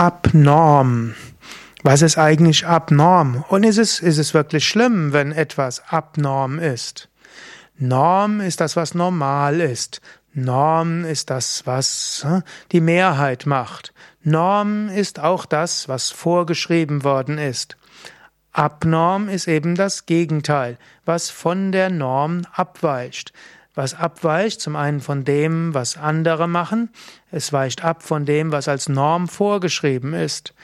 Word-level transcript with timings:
abnorm. 0.00 1.14
Was 1.82 2.00
ist 2.00 2.16
eigentlich 2.16 2.66
abnorm? 2.66 3.44
Und 3.50 3.64
ist 3.64 3.76
es, 3.76 4.00
ist 4.00 4.16
es 4.16 4.32
wirklich 4.32 4.66
schlimm, 4.66 5.12
wenn 5.12 5.30
etwas 5.30 5.82
abnorm 5.90 6.58
ist? 6.58 7.10
Norm 7.76 8.40
ist 8.40 8.62
das, 8.62 8.76
was 8.76 8.94
normal 8.94 9.60
ist. 9.60 10.00
Norm 10.32 11.04
ist 11.04 11.28
das, 11.28 11.66
was 11.66 12.26
die 12.72 12.80
Mehrheit 12.80 13.44
macht. 13.44 13.92
Norm 14.22 14.88
ist 14.88 15.20
auch 15.20 15.44
das, 15.44 15.86
was 15.86 16.08
vorgeschrieben 16.08 17.04
worden 17.04 17.36
ist. 17.36 17.76
Abnorm 18.52 19.28
ist 19.28 19.48
eben 19.48 19.74
das 19.74 20.06
Gegenteil, 20.06 20.78
was 21.04 21.28
von 21.28 21.72
der 21.72 21.90
Norm 21.90 22.46
abweicht. 22.54 23.34
Was 23.74 23.94
abweicht, 23.94 24.60
zum 24.60 24.76
einen 24.76 25.00
von 25.00 25.24
dem, 25.24 25.74
was 25.74 25.96
andere 25.96 26.48
machen, 26.48 26.90
es 27.30 27.52
weicht 27.52 27.84
ab 27.84 28.02
von 28.02 28.24
dem, 28.24 28.52
was 28.52 28.68
als 28.68 28.88
Norm 28.88 29.28
vorgeschrieben 29.28 30.12
ist. 30.12 30.54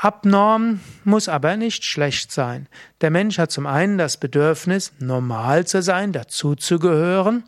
Abnorm 0.00 0.78
muss 1.02 1.28
aber 1.28 1.56
nicht 1.56 1.84
schlecht 1.84 2.30
sein. 2.30 2.68
Der 3.00 3.10
Mensch 3.10 3.38
hat 3.38 3.50
zum 3.50 3.66
einen 3.66 3.98
das 3.98 4.16
Bedürfnis, 4.16 4.92
normal 5.00 5.66
zu 5.66 5.82
sein, 5.82 6.12
dazuzugehören. 6.12 7.42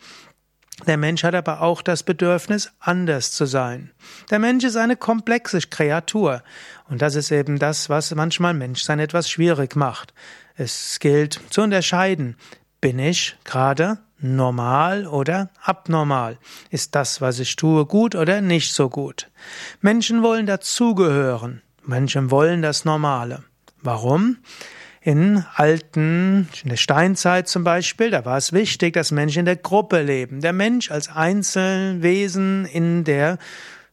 Der 0.87 0.97
Mensch 0.97 1.23
hat 1.23 1.37
aber 1.37 1.61
auch 1.61 1.83
das 1.83 2.03
Bedürfnis, 2.03 2.73
anders 2.81 3.31
zu 3.33 3.47
sein. 3.47 3.93
Der 4.31 4.41
Mensch 4.41 4.65
ist 4.65 4.77
eine 4.77 4.97
komplexe 4.97 5.61
Kreatur. 5.61 6.43
Und 6.89 7.03
das 7.03 7.15
ist 7.15 7.31
eben 7.31 7.61
das, 7.61 7.89
was 7.89 8.13
manchmal 8.15 8.55
Menschsein 8.55 8.99
etwas 8.99 9.31
schwierig 9.31 9.77
macht. 9.77 10.13
Es 10.57 10.99
gilt 10.99 11.41
zu 11.51 11.63
unterscheiden. 11.63 12.37
Bin 12.81 12.99
ich 12.99 13.37
gerade 13.45 13.99
normal 14.19 15.07
oder 15.07 15.51
abnormal? 15.63 16.39
Ist 16.71 16.95
das, 16.95 17.21
was 17.21 17.39
ich 17.39 17.57
tue, 17.57 17.85
gut 17.85 18.15
oder 18.15 18.41
nicht 18.41 18.73
so 18.73 18.89
gut? 18.89 19.29
Menschen 19.83 20.23
wollen 20.23 20.47
dazugehören. 20.47 21.61
Menschen 21.85 22.31
wollen 22.31 22.63
das 22.63 22.87
Normale. 22.87 23.43
Warum? 23.83 24.39
In 25.03 25.45
alten, 25.55 26.49
in 26.63 26.69
der 26.69 26.77
Steinzeit 26.77 27.49
zum 27.49 27.65
Beispiel, 27.65 28.11
da 28.11 28.25
war 28.25 28.37
es 28.37 28.53
wichtig, 28.53 28.95
dass 28.95 29.11
Menschen 29.11 29.41
in 29.41 29.47
der 29.47 29.57
Gruppe 29.57 30.03
leben. 30.03 30.41
Der 30.41 30.53
Mensch 30.53 30.91
als 30.91 31.09
Einzelwesen 31.09 32.67
in 32.67 33.05
der 33.05 33.39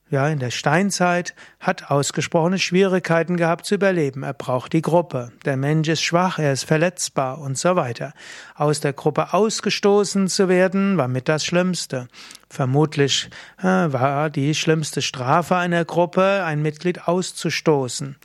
ja, 0.10 0.28
in 0.30 0.40
der 0.40 0.52
Steinzeit 0.52 1.36
hat 1.60 1.92
ausgesprochene 1.92 2.60
Schwierigkeiten 2.60 3.36
gehabt 3.36 3.66
zu 3.66 3.76
überleben. 3.76 4.24
Er 4.24 4.34
braucht 4.34 4.72
die 4.72 4.82
Gruppe. 4.82 5.32
Der 5.44 5.58
Mensch 5.58 5.90
ist 5.90 6.02
schwach, 6.02 6.40
er 6.40 6.54
ist 6.54 6.64
verletzbar 6.64 7.40
und 7.40 7.58
so 7.58 7.76
weiter. 7.76 8.14
Aus 8.56 8.80
der 8.80 8.94
Gruppe 8.94 9.34
ausgestoßen 9.34 10.30
zu 10.30 10.48
werden, 10.48 10.98
war 10.98 11.10
mit 11.10 11.28
das 11.28 11.44
Schlimmste. 11.44 12.08
Vermutlich 12.50 13.30
äh, 13.60 13.66
war 13.66 14.30
die 14.30 14.56
schlimmste 14.56 15.02
Strafe 15.02 15.58
einer 15.58 15.84
Gruppe, 15.84 16.44
ein 16.46 16.62
Mitglied 16.62 17.08
auszustoßen. 17.08 18.16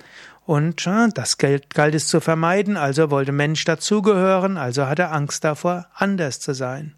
Und 0.45 0.87
äh, 0.87 1.09
das 1.13 1.39
galt, 1.39 1.75
galt 1.75 1.95
es 1.95 2.07
zu 2.07 2.21
vermeiden, 2.21 2.77
also 2.77 3.11
wollte 3.11 3.33
Mensch 3.33 3.65
dazugehören, 3.65 4.57
also 4.57 4.87
hat 4.87 5.01
er 5.01 5.13
Angst 5.13 5.43
davor, 5.43 5.87
anders 5.95 6.39
zu 6.39 6.55
sein. 6.55 6.95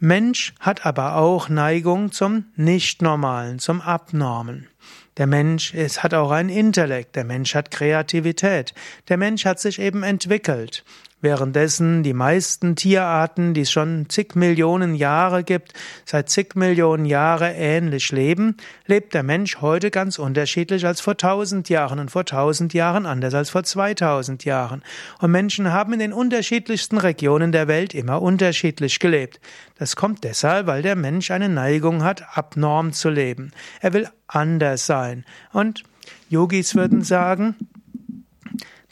Mensch 0.00 0.54
hat 0.60 0.86
aber 0.86 1.16
auch 1.16 1.48
Neigung 1.48 2.12
zum 2.12 2.44
Nichtnormalen, 2.54 3.58
zum 3.58 3.80
Abnormen. 3.80 4.68
Der 5.16 5.26
Mensch 5.26 5.74
ist, 5.74 6.04
hat 6.04 6.14
auch 6.14 6.30
ein 6.30 6.48
Intellekt, 6.48 7.16
der 7.16 7.24
Mensch 7.24 7.56
hat 7.56 7.72
Kreativität, 7.72 8.74
der 9.08 9.16
Mensch 9.16 9.44
hat 9.44 9.58
sich 9.58 9.80
eben 9.80 10.04
entwickelt. 10.04 10.84
Währenddessen 11.20 12.04
die 12.04 12.12
meisten 12.12 12.76
Tierarten, 12.76 13.52
die 13.52 13.62
es 13.62 13.72
schon 13.72 14.08
zig 14.08 14.36
Millionen 14.36 14.94
Jahre 14.94 15.42
gibt, 15.42 15.72
seit 16.04 16.30
zig 16.30 16.54
Millionen 16.54 17.06
Jahre 17.06 17.54
ähnlich 17.54 18.12
leben, 18.12 18.56
lebt 18.86 19.14
der 19.14 19.24
Mensch 19.24 19.60
heute 19.60 19.90
ganz 19.90 20.20
unterschiedlich 20.20 20.86
als 20.86 21.00
vor 21.00 21.16
tausend 21.16 21.68
Jahren 21.68 21.98
und 21.98 22.12
vor 22.12 22.24
tausend 22.24 22.72
Jahren 22.72 23.04
anders 23.04 23.34
als 23.34 23.50
vor 23.50 23.64
zweitausend 23.64 24.44
Jahren. 24.44 24.84
Und 25.18 25.32
Menschen 25.32 25.72
haben 25.72 25.92
in 25.92 25.98
den 25.98 26.12
unterschiedlichsten 26.12 26.98
Regionen 26.98 27.50
der 27.50 27.66
Welt 27.66 27.94
immer 27.94 28.22
unterschiedlich 28.22 29.00
gelebt. 29.00 29.40
Das 29.76 29.96
kommt 29.96 30.22
deshalb, 30.22 30.68
weil 30.68 30.82
der 30.82 30.94
Mensch 30.94 31.32
eine 31.32 31.48
Neigung 31.48 32.04
hat, 32.04 32.38
abnorm 32.38 32.92
zu 32.92 33.10
leben. 33.10 33.50
Er 33.80 33.92
will 33.92 34.08
anders 34.28 34.86
sein. 34.86 35.24
Und 35.52 35.82
Yogis 36.28 36.76
würden 36.76 37.02
sagen, 37.02 37.56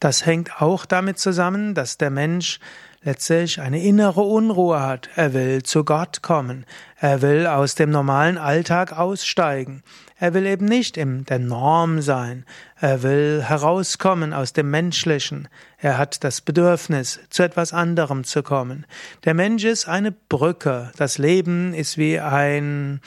das 0.00 0.26
hängt 0.26 0.60
auch 0.60 0.84
damit 0.84 1.18
zusammen, 1.18 1.74
dass 1.74 1.98
der 1.98 2.10
Mensch 2.10 2.60
letztlich 3.02 3.60
eine 3.60 3.82
innere 3.82 4.22
Unruhe 4.22 4.80
hat. 4.80 5.08
Er 5.14 5.32
will 5.32 5.62
zu 5.62 5.84
Gott 5.84 6.22
kommen. 6.22 6.66
Er 6.98 7.22
will 7.22 7.46
aus 7.46 7.76
dem 7.76 7.90
normalen 7.90 8.36
Alltag 8.36 8.92
aussteigen. 8.92 9.82
Er 10.18 10.34
will 10.34 10.46
eben 10.46 10.64
nicht 10.64 10.96
in 10.96 11.24
der 11.24 11.38
Norm 11.38 12.02
sein. 12.02 12.44
Er 12.80 13.02
will 13.02 13.44
herauskommen 13.46 14.32
aus 14.32 14.52
dem 14.52 14.70
Menschlichen. 14.70 15.48
Er 15.78 15.98
hat 15.98 16.24
das 16.24 16.40
Bedürfnis, 16.40 17.20
zu 17.30 17.42
etwas 17.42 17.72
anderem 17.72 18.24
zu 18.24 18.42
kommen. 18.42 18.86
Der 19.24 19.34
Mensch 19.34 19.64
ist 19.64 19.86
eine 19.86 20.12
Brücke. 20.12 20.90
Das 20.96 21.18
Leben 21.18 21.74
ist 21.74 21.98
wie 21.98 22.18
ein 22.18 23.00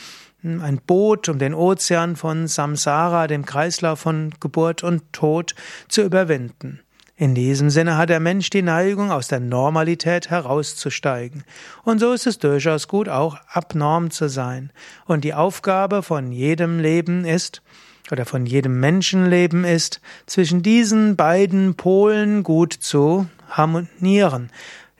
ein 0.43 0.79
Boot, 0.85 1.27
um 1.29 1.39
den 1.39 1.53
Ozean 1.53 2.15
von 2.15 2.47
Samsara, 2.47 3.27
dem 3.27 3.45
Kreislauf 3.45 3.99
von 3.99 4.33
Geburt 4.39 4.83
und 4.83 5.11
Tod, 5.11 5.55
zu 5.87 6.01
überwinden. 6.01 6.79
In 7.17 7.35
diesem 7.35 7.69
Sinne 7.69 7.97
hat 7.97 8.07
der 8.07 8.21
Mensch 8.21 8.49
die 8.49 8.61
Neigung, 8.61 9.11
aus 9.11 9.27
der 9.27 9.41
Normalität 9.41 10.29
herauszusteigen. 10.29 11.43
Und 11.83 11.99
so 11.99 12.13
ist 12.13 12.25
es 12.25 12.39
durchaus 12.39 12.87
gut, 12.87 13.09
auch 13.09 13.37
abnorm 13.51 14.09
zu 14.09 14.29
sein. 14.29 14.71
Und 15.05 15.25
die 15.25 15.33
Aufgabe 15.33 16.01
von 16.01 16.31
jedem 16.31 16.79
Leben 16.79 17.25
ist, 17.25 17.61
oder 18.09 18.25
von 18.25 18.45
jedem 18.45 18.79
Menschenleben 18.79 19.65
ist, 19.65 19.99
zwischen 20.25 20.63
diesen 20.63 21.17
beiden 21.17 21.75
Polen 21.75 22.43
gut 22.43 22.71
zu 22.71 23.27
harmonieren 23.49 24.49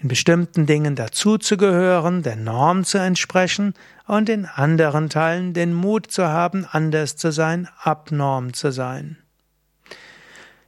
in 0.02 0.08
bestimmten 0.08 0.66
Dingen 0.66 0.96
dazuzugehören, 0.96 2.24
der 2.24 2.36
Norm 2.36 2.86
zu 2.86 2.98
entsprechen 2.98 3.74
und 4.08 4.30
in 4.30 4.46
anderen 4.46 5.10
Teilen 5.10 5.54
den 5.54 5.74
Mut 5.74 6.08
zu 6.08 6.28
haben, 6.28 6.66
anders 6.70 7.16
zu 7.16 7.32
sein, 7.32 7.68
abnorm 7.82 8.54
zu 8.54 8.72
sein. 8.72 9.18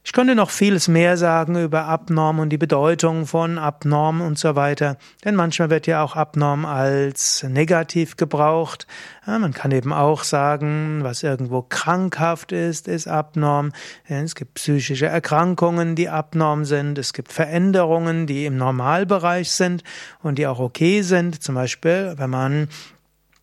Ich 0.03 0.13
könnte 0.13 0.33
noch 0.33 0.49
vieles 0.49 0.87
mehr 0.87 1.15
sagen 1.15 1.55
über 1.55 1.85
Abnorm 1.85 2.39
und 2.39 2.49
die 2.49 2.57
Bedeutung 2.57 3.27
von 3.27 3.59
Abnorm 3.59 4.21
und 4.21 4.39
so 4.39 4.55
weiter, 4.55 4.97
denn 5.23 5.35
manchmal 5.35 5.69
wird 5.69 5.85
ja 5.85 6.03
auch 6.03 6.15
Abnorm 6.15 6.65
als 6.65 7.43
negativ 7.43 8.17
gebraucht. 8.17 8.87
Ja, 9.27 9.37
man 9.37 9.53
kann 9.53 9.69
eben 9.69 9.93
auch 9.93 10.23
sagen, 10.23 11.01
was 11.03 11.21
irgendwo 11.21 11.61
krankhaft 11.61 12.51
ist, 12.51 12.87
ist 12.87 13.07
abnorm. 13.07 13.73
Es 14.07 14.33
gibt 14.33 14.55
psychische 14.55 15.05
Erkrankungen, 15.05 15.95
die 15.95 16.09
abnorm 16.09 16.65
sind. 16.65 16.97
Es 16.97 17.13
gibt 17.13 17.31
Veränderungen, 17.31 18.25
die 18.25 18.47
im 18.47 18.57
Normalbereich 18.57 19.51
sind 19.51 19.83
und 20.23 20.39
die 20.39 20.47
auch 20.47 20.59
okay 20.59 21.03
sind. 21.03 21.43
Zum 21.43 21.53
Beispiel, 21.53 22.15
wenn 22.17 22.31
man 22.31 22.69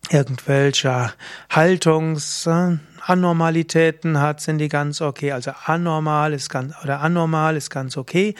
irgendwelche 0.09 1.13
Haltungsanormalitäten 1.49 4.19
hat, 4.19 4.41
sind 4.41 4.57
die 4.57 4.67
ganz 4.67 4.99
okay. 5.01 5.31
Also 5.31 5.51
anormal 5.65 6.33
ist 6.33 6.49
ganz, 6.49 6.73
oder 6.83 6.99
anormal 7.01 7.55
ist 7.55 7.69
ganz 7.69 7.95
okay. 7.95 8.33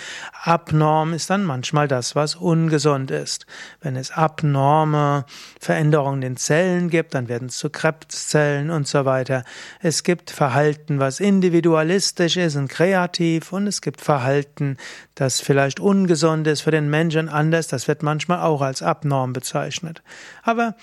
Abnorm 0.44 1.14
ist 1.14 1.30
dann 1.30 1.44
manchmal 1.44 1.88
das, 1.88 2.16
was 2.16 2.34
ungesund 2.36 3.12
ist. 3.12 3.46
Wenn 3.82 3.96
es 3.96 4.10
abnorme 4.12 5.26
Veränderungen 5.60 6.24
in 6.24 6.38
Zellen 6.38 6.90
gibt, 6.90 7.14
dann 7.14 7.30
werden 7.30 7.50
es 7.50 7.60
zu 7.60 7.70
Krebszellen 7.70 8.72
und 8.72 8.88
so 8.88 9.06
weiter. 9.06 9.44
Es 9.80 10.02
gibt 10.04 10.32
Verhalten, 10.32 10.98
was 11.00 11.20
individualistisch 11.20 12.38
ist 12.38 12.56
und 12.56 12.68
kreativ 12.68 13.54
und 13.54 13.68
es 13.68 13.82
gibt 13.82 14.02
Verhalten, 14.02 14.78
das 15.14 15.40
vielleicht 15.40 15.80
ungesund 15.80 16.48
ist 16.48 16.62
für 16.62 16.72
den 16.72 16.90
Menschen 16.90 17.30
anders. 17.30 17.68
Das 17.68 17.88
wird 17.88 18.02
manchmal 18.02 18.40
auch 18.40 18.62
als 18.62 18.82
abnorm 18.82 19.34
bezeichnet. 19.34 20.02
Aber 20.42 20.74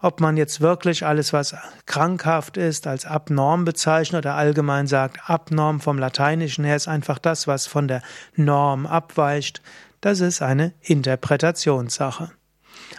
ob 0.00 0.20
man 0.20 0.36
jetzt 0.36 0.60
wirklich 0.60 1.06
alles, 1.06 1.32
was 1.32 1.54
krankhaft 1.86 2.56
ist, 2.56 2.86
als 2.86 3.06
abnorm 3.06 3.64
bezeichnet 3.64 4.24
oder 4.24 4.34
allgemein 4.34 4.86
sagt, 4.86 5.28
abnorm 5.28 5.80
vom 5.80 5.98
Lateinischen 5.98 6.64
her 6.64 6.76
ist 6.76 6.88
einfach 6.88 7.18
das, 7.18 7.46
was 7.46 7.66
von 7.66 7.88
der 7.88 8.02
Norm 8.34 8.86
abweicht, 8.86 9.62
das 10.00 10.20
ist 10.20 10.42
eine 10.42 10.72
Interpretationssache. 10.82 12.30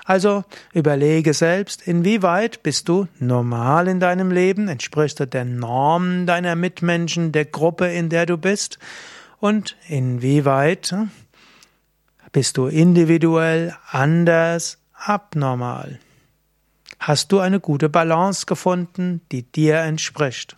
Also 0.05 0.43
überlege 0.73 1.33
selbst, 1.33 1.87
inwieweit 1.87 2.63
bist 2.63 2.89
du 2.89 3.07
normal 3.19 3.87
in 3.87 3.99
deinem 3.99 4.31
Leben, 4.31 4.67
entsprichst 4.67 5.19
du 5.19 5.27
der 5.27 5.45
Norm 5.45 6.25
deiner 6.25 6.55
Mitmenschen, 6.55 7.31
der 7.31 7.45
Gruppe, 7.45 7.87
in 7.87 8.09
der 8.09 8.25
du 8.25 8.37
bist, 8.37 8.79
und 9.39 9.77
inwieweit 9.87 10.95
bist 12.31 12.57
du 12.57 12.65
individuell 12.67 13.75
anders 13.91 14.79
abnormal. 14.93 15.99
Hast 17.07 17.31
du 17.31 17.39
eine 17.39 17.61
gute 17.61 17.87
Balance 17.87 18.45
gefunden, 18.45 19.21
die 19.31 19.49
dir 19.49 19.77
entspricht? 19.77 20.57